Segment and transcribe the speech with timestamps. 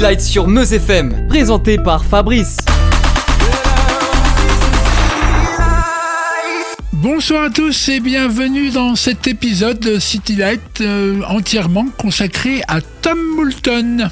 [0.00, 2.56] Light sur Meuse FM, présenté par Fabrice.
[6.92, 12.80] Bonsoir à tous et bienvenue dans cet épisode de City Light euh, entièrement consacré à
[12.80, 14.08] Tom Moulton.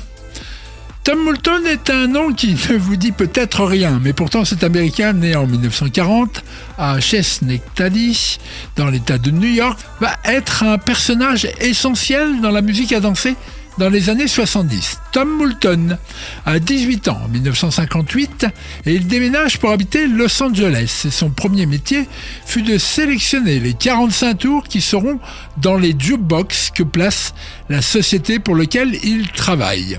[1.04, 5.14] Tom Moulton est un nom qui ne vous dit peut-être rien, mais pourtant cet Américain
[5.14, 6.45] né en 1940
[6.77, 8.39] à Chesnectady,
[8.77, 13.36] dans l'État de New York, va être un personnage essentiel dans la musique à danser
[13.79, 15.00] dans les années 70.
[15.13, 15.96] Tom Moulton
[16.45, 18.46] a 18 ans en 1958
[18.86, 21.07] et il déménage pour habiter Los Angeles.
[21.11, 22.09] Son premier métier
[22.45, 25.21] fut de sélectionner les 45 tours qui seront
[25.57, 27.35] dans les jukebox que place
[27.69, 29.99] la société pour laquelle il travaille.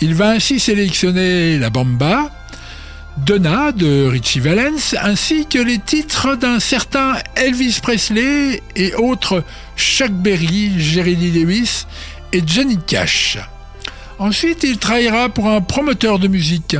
[0.00, 2.30] Il va ainsi sélectionner la Bamba,
[3.18, 9.44] Donna de Richie Valens, ainsi que les titres d'un certain Elvis Presley et autres
[9.76, 11.84] Chuck Berry, Jerry Lee Lewis
[12.32, 13.38] et Johnny Cash.
[14.18, 16.76] Ensuite, il travaillera pour un promoteur de musique.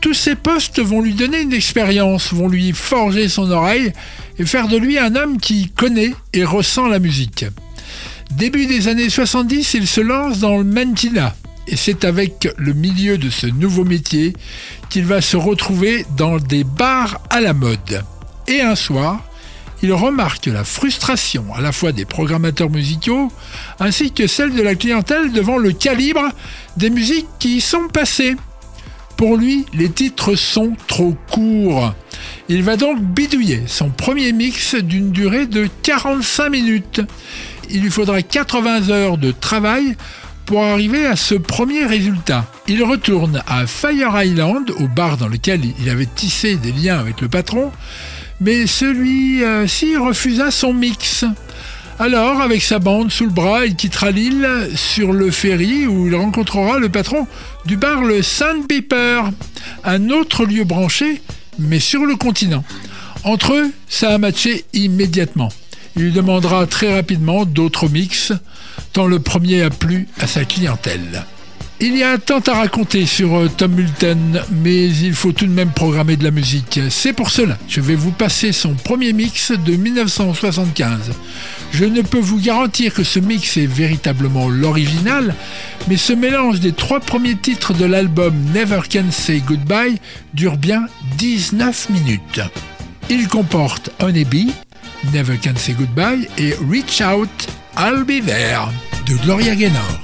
[0.00, 3.92] Tous ces postes vont lui donner une expérience, vont lui forger son oreille
[4.38, 7.44] et faire de lui un homme qui connaît et ressent la musique.
[8.30, 11.34] Début des années 70, il se lance dans le mantina,
[11.66, 14.34] et c'est avec le milieu de ce nouveau métier
[14.88, 18.04] qu'il va se retrouver dans des bars à la mode.
[18.46, 19.27] Et un soir,
[19.82, 23.30] il remarque la frustration à la fois des programmateurs musicaux
[23.78, 26.28] ainsi que celle de la clientèle devant le calibre
[26.76, 28.36] des musiques qui y sont passées.
[29.16, 31.92] Pour lui, les titres sont trop courts.
[32.48, 37.00] Il va donc bidouiller son premier mix d'une durée de 45 minutes.
[37.70, 39.96] Il lui faudra 80 heures de travail
[40.46, 42.46] pour arriver à ce premier résultat.
[42.68, 47.20] Il retourne à Fire Island, au bar dans lequel il avait tissé des liens avec
[47.20, 47.70] le patron,
[48.40, 51.24] mais celui-ci refusa son mix.
[52.00, 56.14] Alors, avec sa bande sous le bras, il quittera l'île sur le ferry où il
[56.14, 57.26] rencontrera le patron
[57.66, 59.22] du bar le Sandpaper,
[59.82, 61.20] un autre lieu branché,
[61.58, 62.62] mais sur le continent.
[63.24, 65.48] Entre eux, ça a matché immédiatement.
[65.96, 68.32] Il lui demandera très rapidement d'autres mix,
[68.92, 71.24] tant le premier a plu à sa clientèle.
[71.80, 75.52] Il y a tant à raconter sur euh, Tom Moulton, mais il faut tout de
[75.52, 76.80] même programmer de la musique.
[76.90, 81.12] C'est pour cela je vais vous passer son premier mix de 1975.
[81.72, 85.36] Je ne peux vous garantir que ce mix est véritablement l'original,
[85.86, 90.00] mais ce mélange des trois premiers titres de l'album Never Can Say Goodbye
[90.34, 90.86] dure bien
[91.18, 92.40] 19 minutes.
[93.08, 94.50] Il comporte Honeybee,
[95.12, 97.28] Never Can Say Goodbye et Reach Out,
[97.78, 98.66] I'll Be There
[99.06, 100.00] de Gloria Gaynor.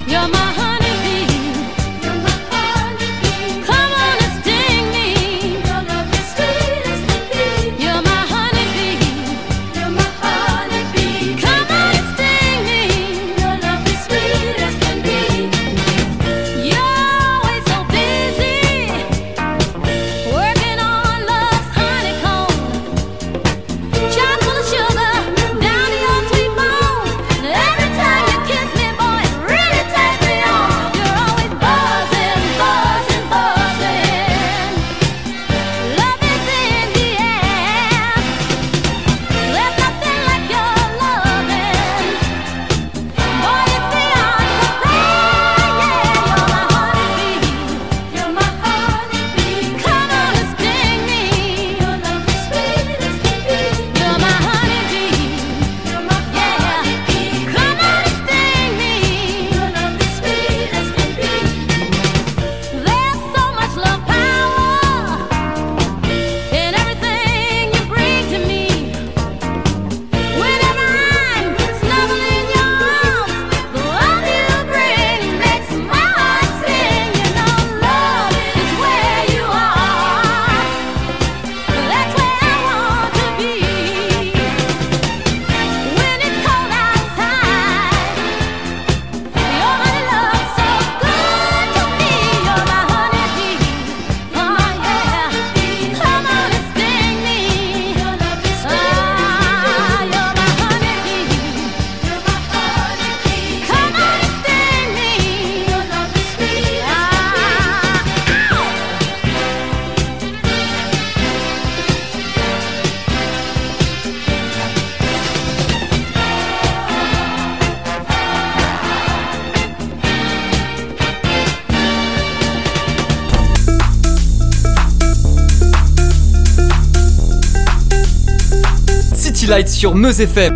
[129.85, 130.54] Sur Meuse FM.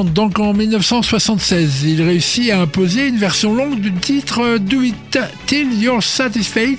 [0.00, 5.70] Donc en 1976, il réussit à imposer une version longue du titre Do It Till
[5.80, 6.78] You're Satisfied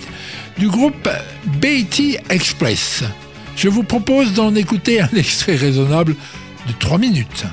[0.58, 1.08] du groupe
[1.62, 3.04] Beatty Express.
[3.56, 6.16] Je vous propose d'en écouter un extrait raisonnable
[6.68, 7.46] de 3 minutes.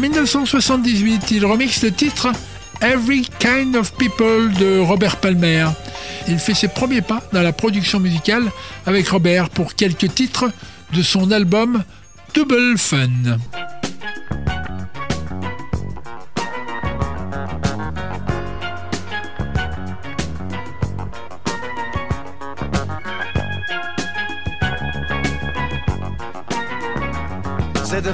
[0.00, 2.28] 1978, il remixe le titre
[2.80, 5.66] Every Kind of People de Robert Palmer.
[6.26, 8.50] Il fait ses premiers pas dans la production musicale
[8.86, 10.50] avec Robert pour quelques titres
[10.94, 11.84] de son album
[12.34, 13.08] Double Fun.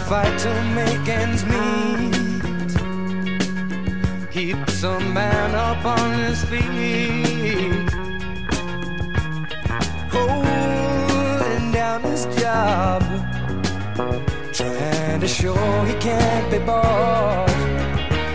[0.08, 2.14] Fight to make ends meet
[4.30, 7.90] keeps a man up on his feet,
[10.12, 13.02] holding down his job,
[14.52, 15.56] trying to show
[15.90, 17.50] he can't be bought.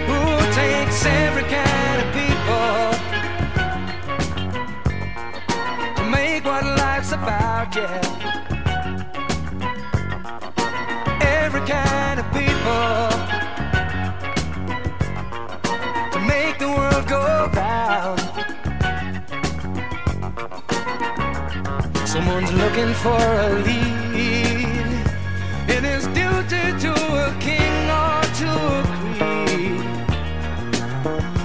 [0.10, 0.20] Who
[0.62, 2.82] takes every kind of people
[5.96, 7.74] to make what life's about?
[7.76, 8.01] Yeah.
[22.12, 24.68] Someone's looking for a lead.
[25.70, 28.84] It is duty to a king or to a
[29.16, 29.78] queen,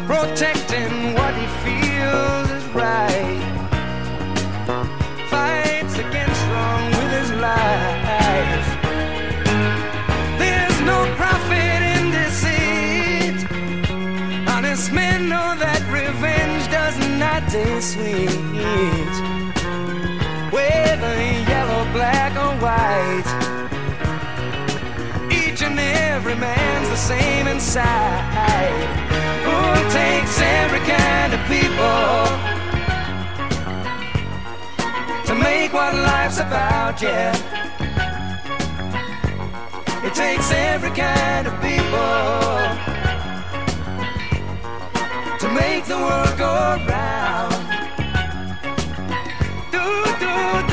[0.08, 3.42] protecting what he feels is right.
[5.30, 8.66] Fights against wrong with his life.
[10.36, 13.38] There's no profit in deceit.
[14.48, 19.15] Honest men know that revenge does not taste sweet.
[23.06, 23.32] White,
[25.30, 28.24] each and the same inside.
[29.78, 32.26] It takes every kind of people
[35.24, 37.32] to make what life's about, yeah.
[40.04, 42.14] It takes every kind of people
[45.38, 46.54] to make the world go
[46.88, 47.54] round.
[49.70, 49.84] Do,
[50.18, 50.65] do,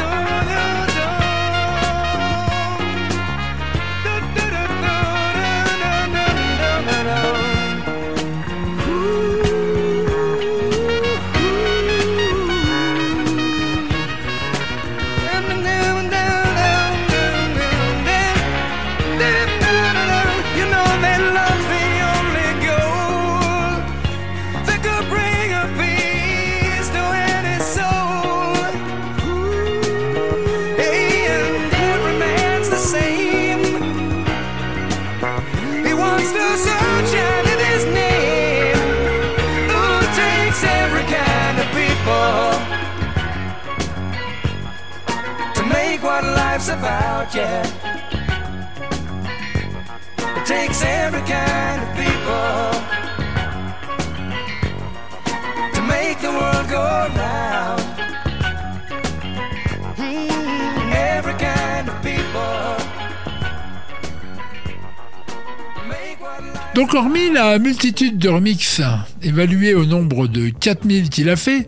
[66.74, 68.82] Donc hormis la multitude de remixes,
[69.22, 71.68] évalués au nombre de 4000 qu'il a fait,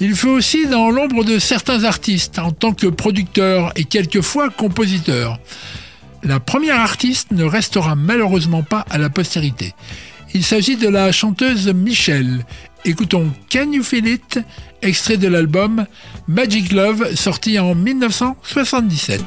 [0.00, 5.38] il fait aussi dans l'ombre de certains artistes en tant que producteur et quelquefois compositeur.
[6.22, 9.74] La première artiste ne restera malheureusement pas à la postérité.
[10.34, 12.44] Il s'agit de la chanteuse Michelle.
[12.84, 14.40] Écoutons Can You Feel It,
[14.82, 15.86] extrait de l'album
[16.28, 19.22] Magic Love sorti en 1977.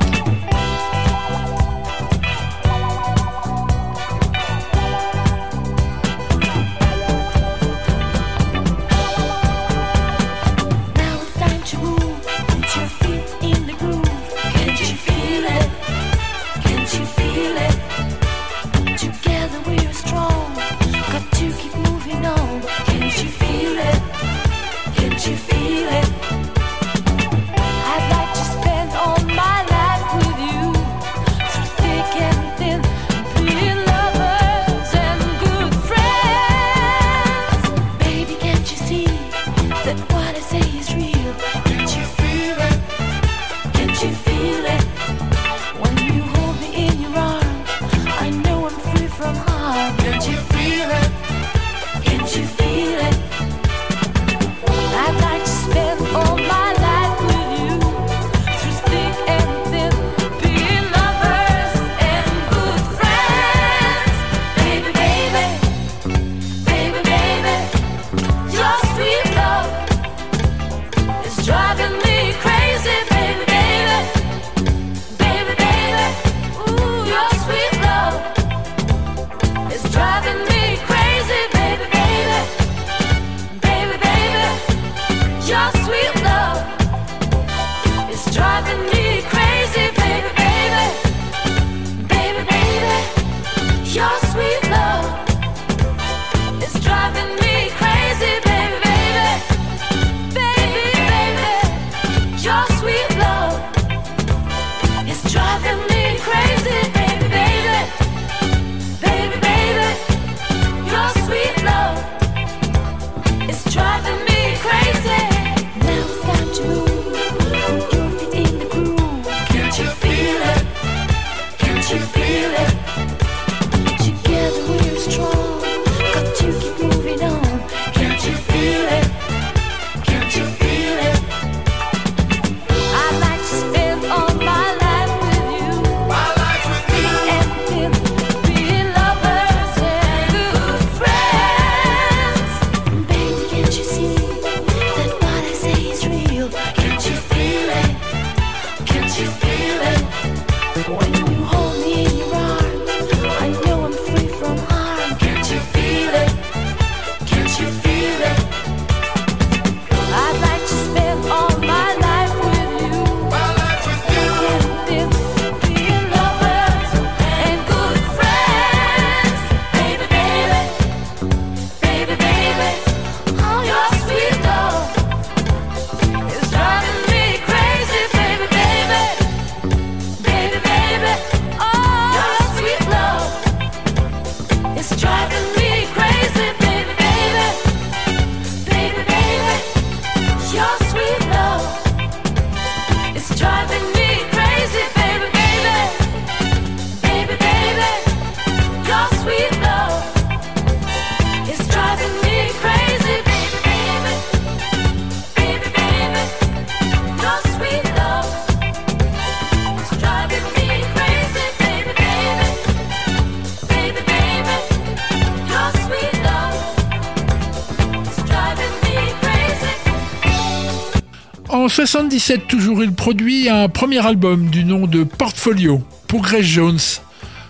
[221.94, 226.80] 77 toujours, il produit un premier album du nom de Portfolio pour Grace Jones.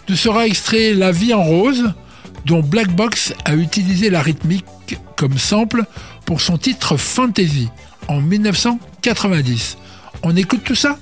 [0.09, 1.93] De sera extrait La vie en rose,
[2.43, 4.65] dont Black Box a utilisé la rythmique
[5.15, 5.85] comme sample
[6.25, 7.69] pour son titre Fantasy
[8.09, 9.77] en 1990.
[10.23, 10.99] On écoute tout ça?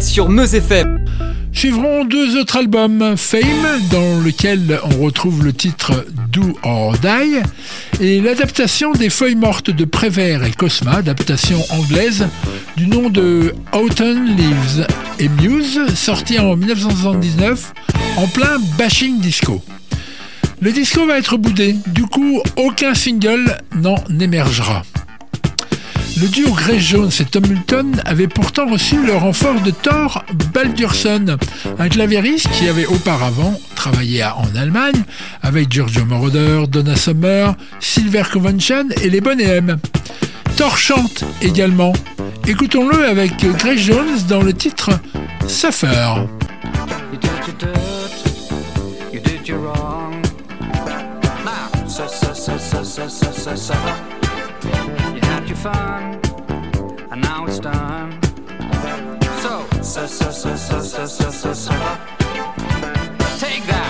[0.00, 1.06] Sur Meuse FM.
[1.54, 3.40] Suivront deux autres albums, Fame,
[3.90, 7.40] dans lequel on retrouve le titre Do or Die,
[7.98, 12.28] et l'adaptation des Feuilles mortes de Prévert et Cosma, adaptation anglaise
[12.76, 14.86] du nom de Autumn Leaves
[15.18, 17.72] et Muse, sorti en 1979
[18.18, 19.64] en plein bashing disco.
[20.60, 24.82] Le disco va être boudé, du coup aucun single n'en émergera.
[26.20, 31.38] Le duo Grace Jones et Tom Hulton avaient pourtant reçu le renfort de Thor Baldursson,
[31.78, 35.02] un clavieriste qui avait auparavant travaillé en Allemagne
[35.42, 39.78] avec Giorgio Moroder, Donna Summer, Silver Convention et les Bonhème.
[40.58, 41.94] Thor chante également.
[42.46, 44.90] Écoutons-le avec Grace Jones dans le titre
[45.48, 46.26] Suffer.
[55.50, 56.20] you fun,
[57.10, 58.22] and now it's done.
[59.42, 61.72] So, so, so, so, so, so, so, so.
[63.38, 63.89] Take that.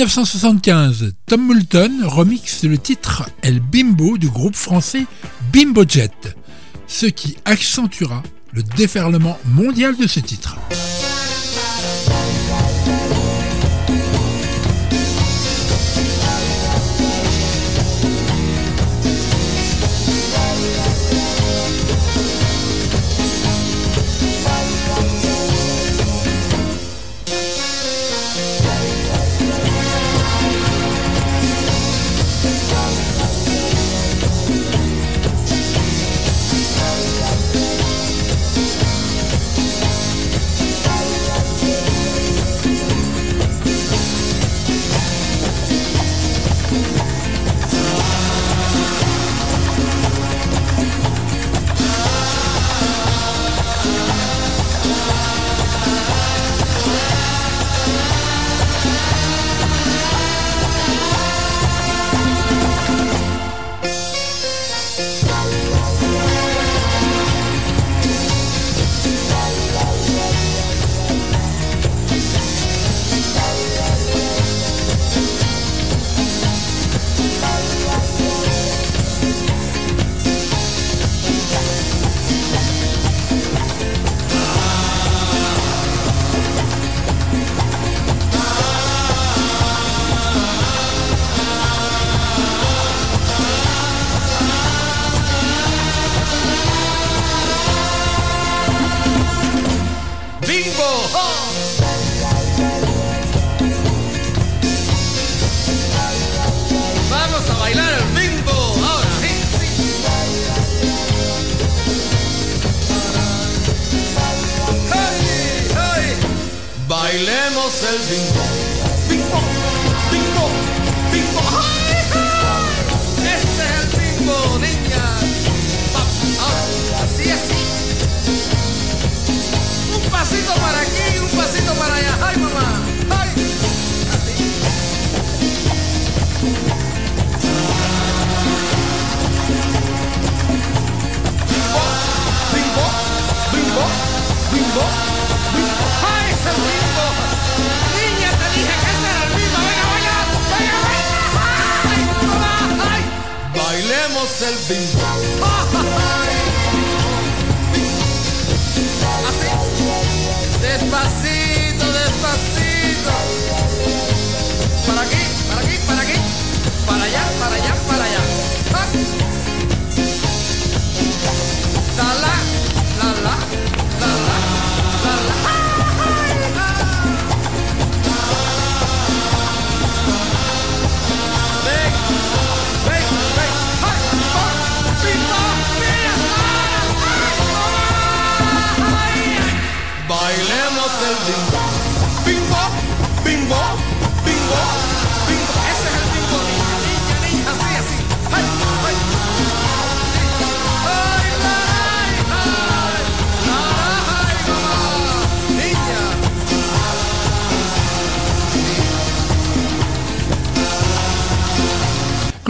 [0.00, 5.04] 1975, Tom Moulton remixe le titre El Bimbo du groupe français
[5.52, 6.38] Bimbo Jet,
[6.86, 8.22] ce qui accentuera
[8.52, 10.56] le déferlement mondial de ce titre.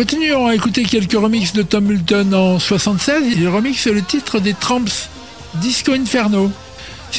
[0.01, 3.23] Continuons à écouter quelques remixes de Tom Multon en 76.
[3.37, 5.11] Il remixe le titre des Tramps,
[5.57, 6.51] Disco Inferno.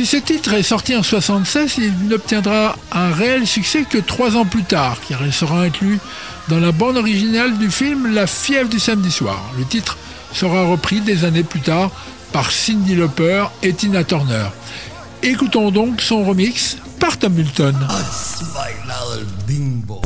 [0.01, 4.45] Si ce titre est sorti en 76, il n'obtiendra un réel succès que trois ans
[4.45, 5.99] plus tard, car il sera inclus
[6.47, 9.39] dans la bande originale du film La fièvre du samedi soir.
[9.59, 9.99] Le titre
[10.33, 11.91] sera repris des années plus tard
[12.31, 14.45] par Cyndi Lauper et Tina Turner.
[15.21, 17.35] Écoutons donc son remix par Tom
[19.47, 20.01] bimbo.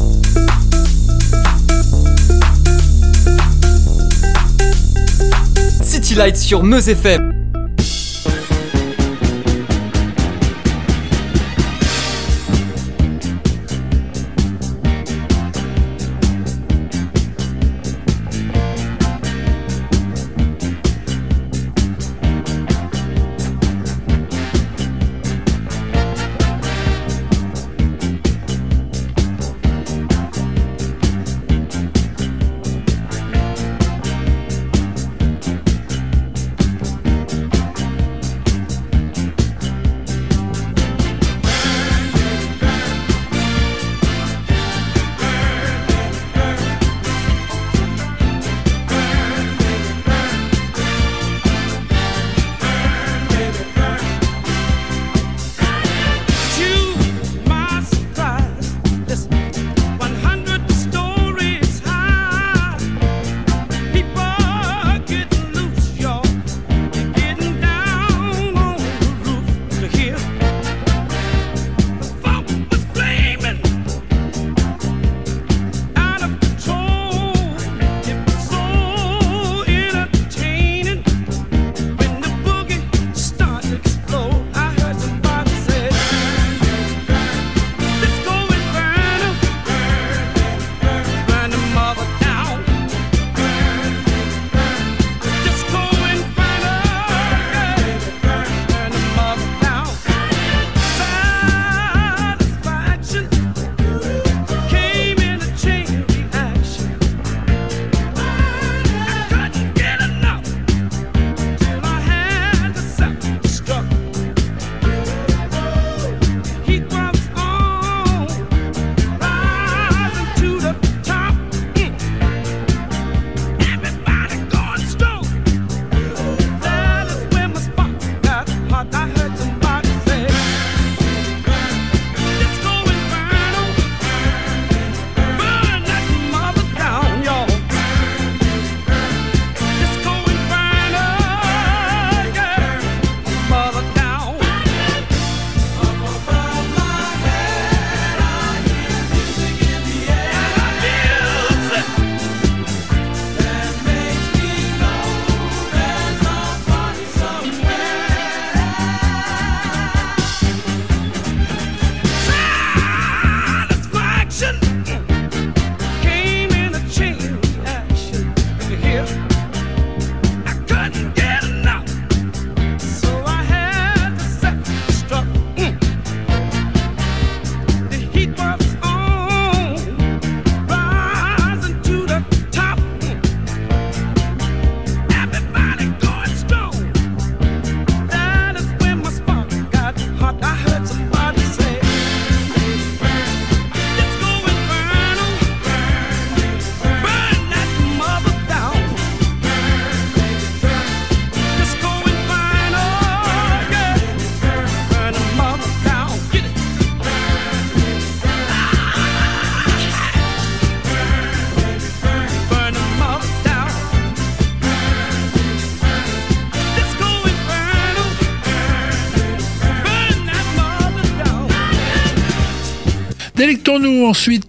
[5.81, 7.34] City Lights sur Meuse FM.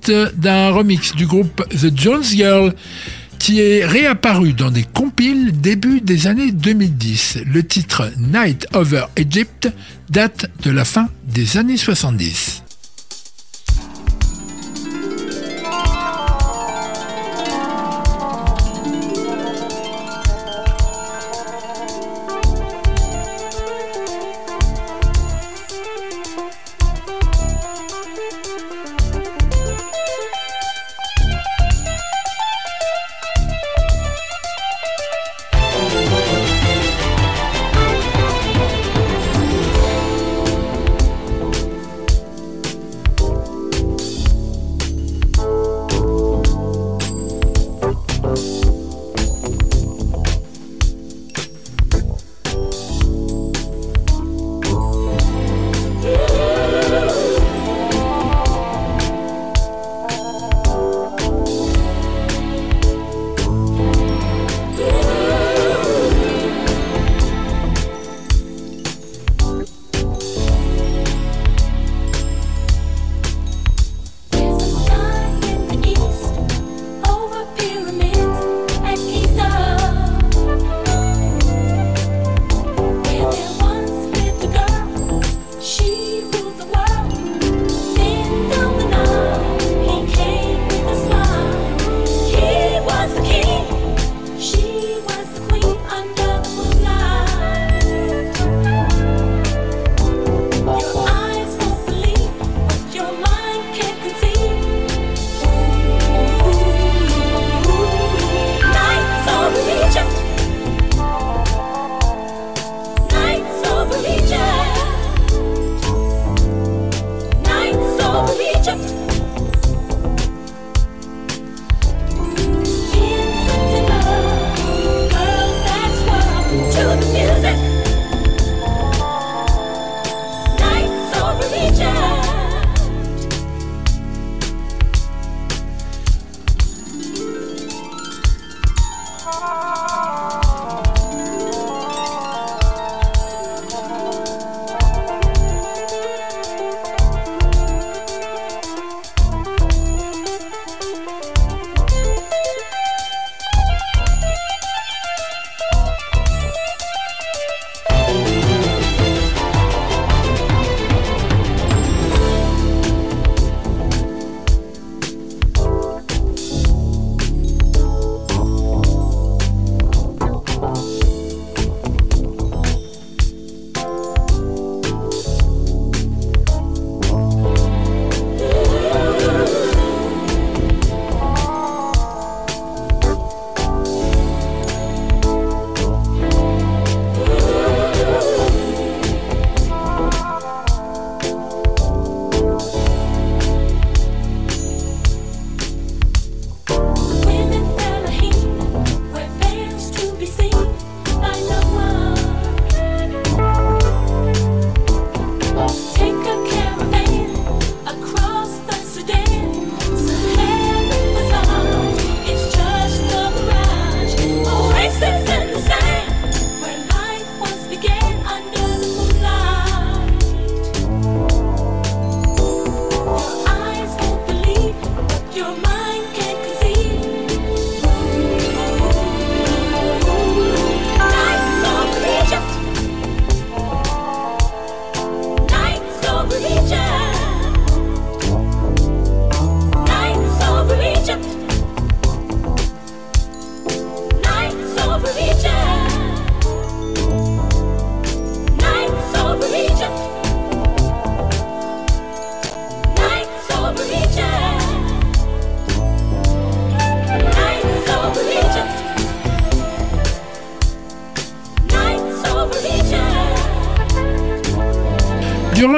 [0.09, 2.74] D'un remix du groupe The Jones Girl
[3.38, 7.38] qui est réapparu dans des compiles début des années 2010.
[7.46, 9.68] Le titre Night Over Egypt
[10.11, 12.65] date de la fin des années 70.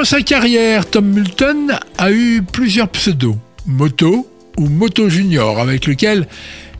[0.09, 1.67] Sa carrière, Tom Moulton
[1.99, 3.35] a eu plusieurs pseudos,
[3.67, 6.27] Moto ou Moto Junior, avec lequel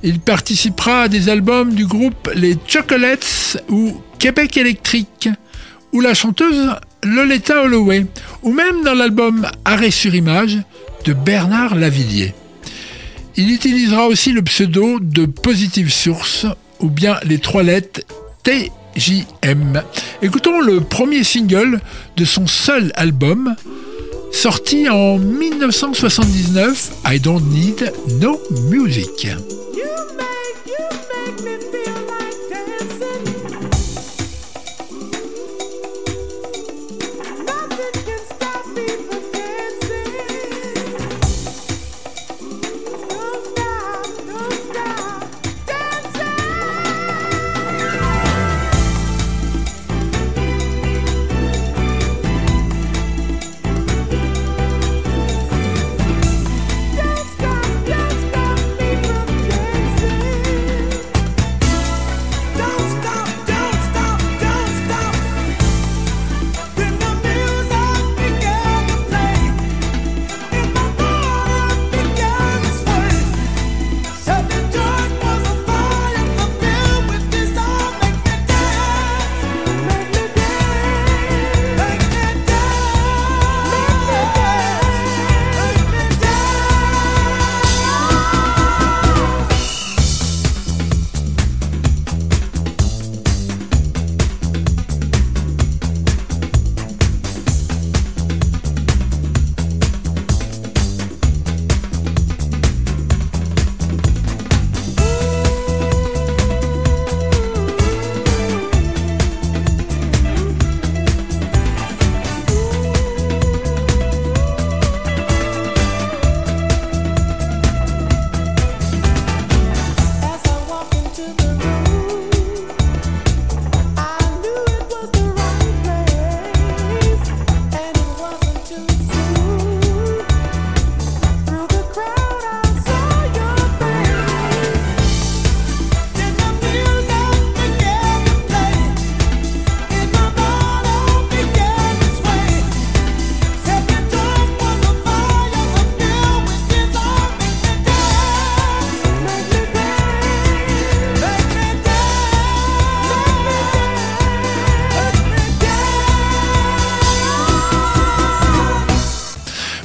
[0.02, 5.30] il participera à des albums du groupe Les Chocolates ou Québec Électrique,
[5.94, 6.72] ou la chanteuse
[7.04, 8.08] Loletta Holloway,
[8.42, 10.58] ou même dans l'album Arrêt sur image
[11.06, 12.34] de Bernard Lavillier.
[13.36, 16.48] Il utilisera aussi le pseudo de Positive Source
[16.80, 18.02] ou bien les trois lettres
[19.00, 19.82] TJM.
[20.22, 21.80] Écoutons le premier single
[22.18, 23.56] de son seul album,
[24.34, 28.38] Sorti en 1979, I Don't Need No
[28.70, 29.28] Music.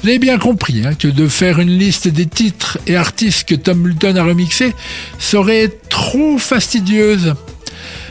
[0.05, 3.55] Vous avez bien compris hein, que de faire une liste des titres et artistes que
[3.55, 4.75] Tom Multon a remixés
[5.19, 7.33] serait trop fastidieuse.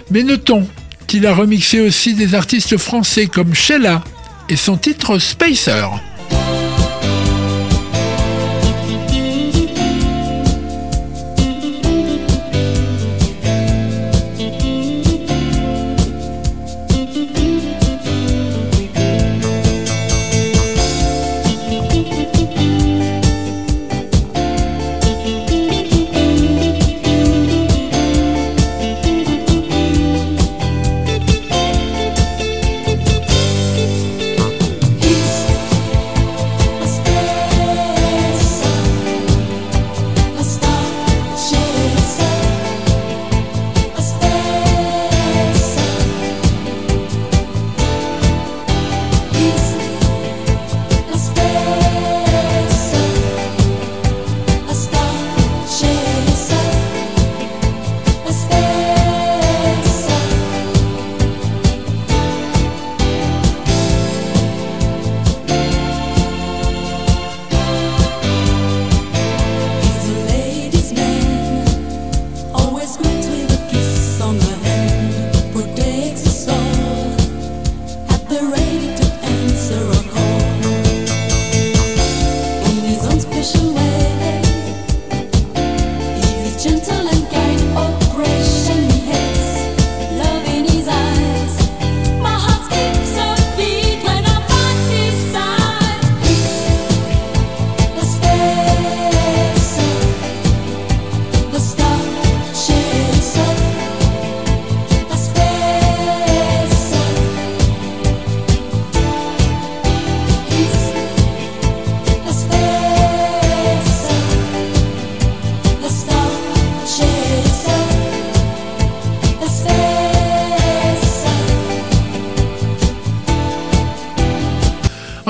[0.09, 0.67] Mais notons
[1.05, 4.03] qu'il a remixé aussi des artistes français comme Sheila
[4.49, 5.85] et son titre Spacer.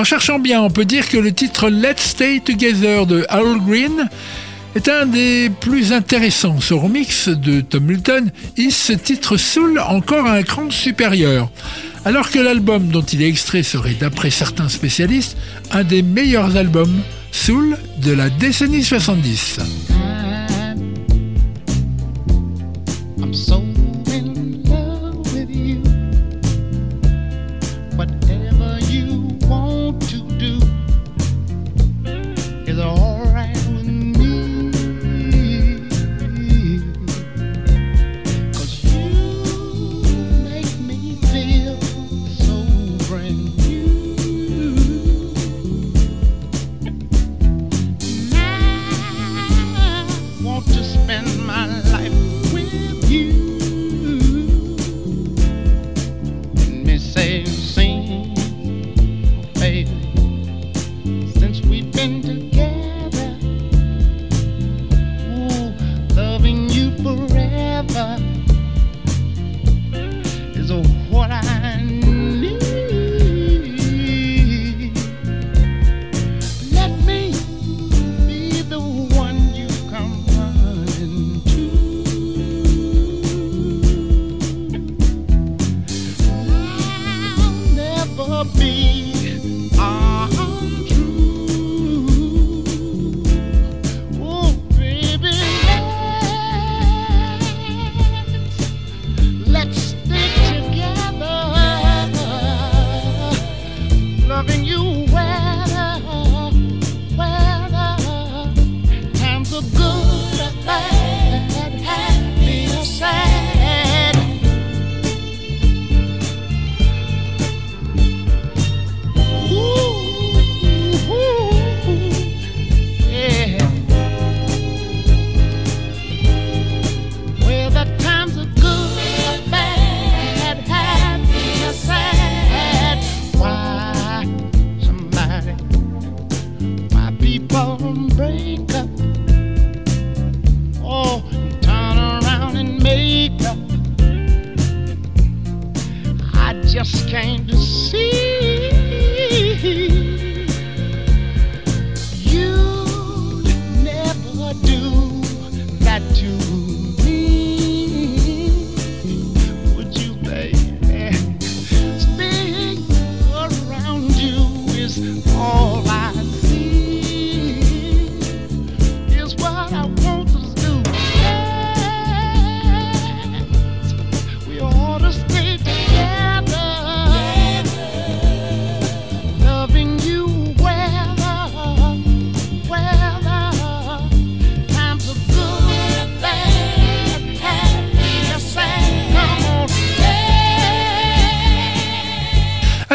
[0.04, 4.10] En cherchant bien, on peut dire que le titre Let's Stay Together de Harold Green
[4.74, 6.60] est un des plus intéressants.
[6.60, 8.26] Ce remix de Tom Multon
[8.58, 11.48] hisse ce titre soul encore à un cran supérieur.
[12.04, 15.38] Alors que l'album dont il est extrait serait, d'après certains spécialistes,
[15.70, 17.00] un des meilleurs albums
[17.32, 19.60] soul de la décennie 70.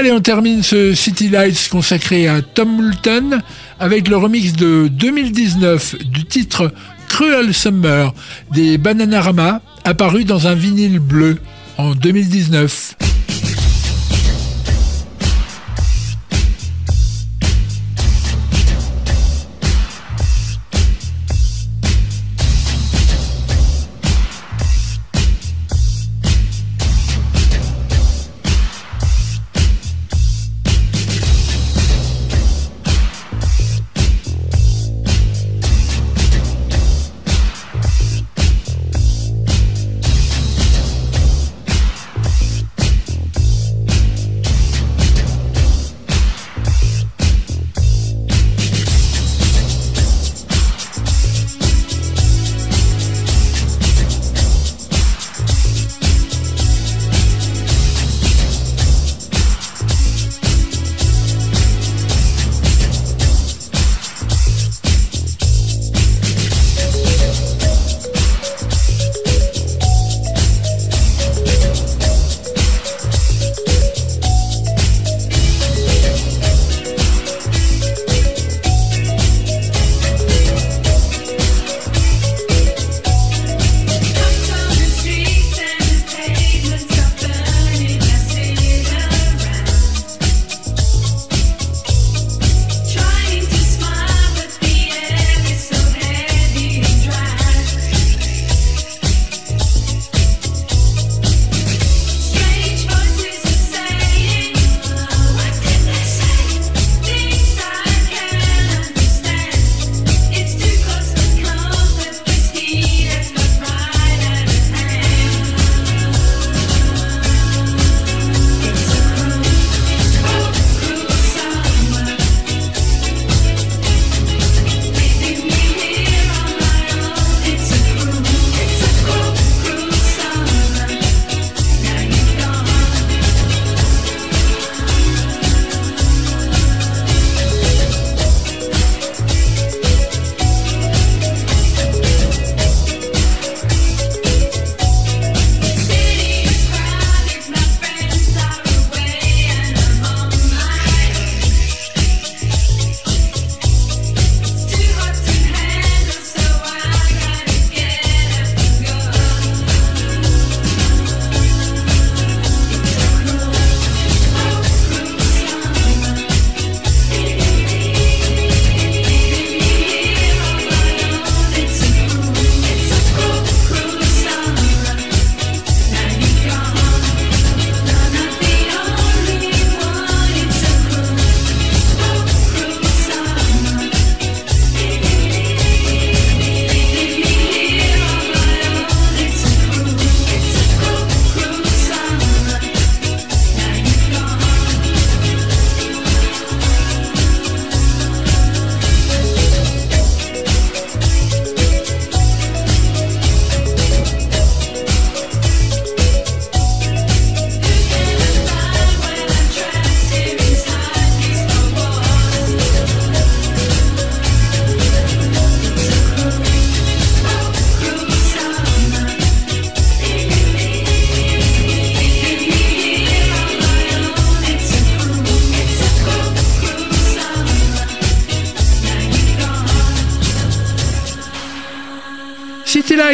[0.09, 3.41] Allez, on termine ce City Lights consacré à Tom Moulton
[3.79, 6.73] avec le remix de 2019 du titre
[7.07, 8.11] Cruel Summer
[8.51, 11.37] des Bananarama apparu dans un vinyle bleu
[11.77, 13.08] en 2019.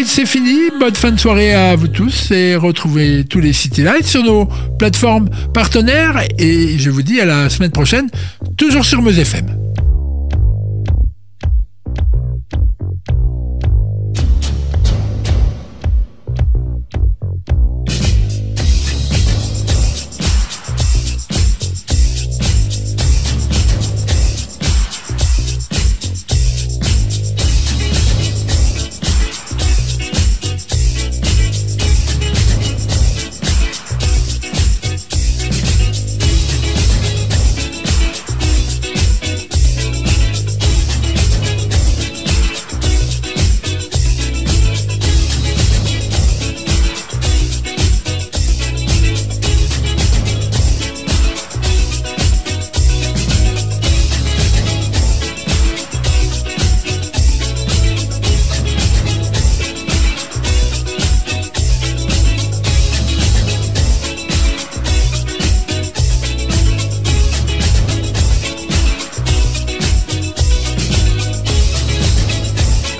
[0.04, 0.72] C'est fini.
[0.78, 4.46] Bonne fin de soirée à vous tous et retrouvez tous les City Lights sur nos
[4.78, 6.22] plateformes partenaires.
[6.38, 8.10] Et je vous dis à la semaine prochaine,
[8.58, 9.55] toujours sur Meuse FM.